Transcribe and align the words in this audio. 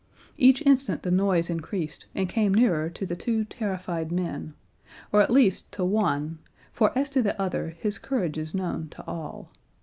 Each 0.39 0.63
instant 0.65 1.03
the 1.03 1.11
noise 1.11 1.47
increased 1.47 2.07
and 2.15 2.27
came 2.27 2.55
nearer 2.55 2.89
to 2.89 3.05
the 3.05 3.15
two 3.15 3.43
terrified 3.43 4.11
men, 4.11 4.55
or 5.11 5.21
at 5.21 5.29
least 5.29 5.71
to 5.73 5.85
one, 5.85 6.39
for 6.71 6.91
as 6.97 7.07
to 7.11 7.21
the 7.21 7.39
other, 7.39 7.69
his 7.79 7.99
courage 7.99 8.39
is 8.39 8.55
known 8.55 8.89
to 8.93 9.05
all. 9.05 9.51